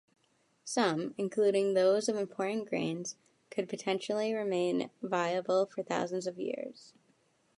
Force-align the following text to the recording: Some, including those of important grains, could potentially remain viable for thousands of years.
Some, 0.65 1.13
including 1.19 1.75
those 1.75 2.09
of 2.09 2.15
important 2.15 2.67
grains, 2.67 3.17
could 3.51 3.69
potentially 3.69 4.33
remain 4.33 4.89
viable 5.03 5.67
for 5.67 5.83
thousands 5.83 6.25
of 6.25 6.39
years. 6.39 6.95